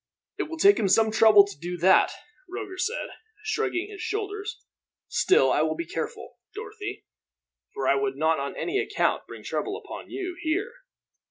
[0.39, 2.11] "It will take him some trouble to do that,"
[2.49, 3.09] Roger said,
[3.43, 4.65] shrugging his shoulders.
[5.07, 7.05] "Still, I will be careful, Dorothy,
[7.75, 10.73] for I would not on any account bring trouble upon you, here.